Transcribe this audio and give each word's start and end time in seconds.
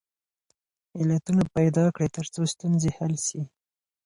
علتونه 0.99 1.43
پیدا 1.55 1.83
کړئ 1.95 2.09
ترڅو 2.15 2.41
ستونزې 2.53 2.89
حل 2.97 3.13
سي. 3.27 3.41